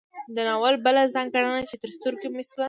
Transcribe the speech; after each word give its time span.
د 0.35 0.37
ناول 0.47 0.75
بله 0.85 1.01
ځانګړنه 1.15 1.61
چې 1.69 1.75
تر 1.81 1.89
سترګو 1.97 2.27
مې 2.35 2.43
شوه 2.49 2.59